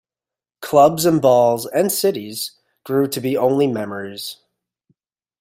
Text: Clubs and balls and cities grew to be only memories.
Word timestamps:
Clubs 0.61 1.05
and 1.05 1.21
balls 1.21 1.67
and 1.67 1.91
cities 1.91 2.53
grew 2.83 3.07
to 3.07 3.21
be 3.21 3.37
only 3.37 3.67
memories. 3.67 4.37